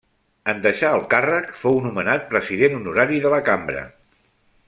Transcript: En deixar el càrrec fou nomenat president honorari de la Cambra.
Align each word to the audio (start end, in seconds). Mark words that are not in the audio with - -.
En 0.53 0.61
deixar 0.61 0.89
el 0.99 1.03
càrrec 1.11 1.51
fou 1.65 1.77
nomenat 1.89 2.25
president 2.33 2.79
honorari 2.81 3.23
de 3.27 3.35
la 3.35 3.43
Cambra. 3.51 3.85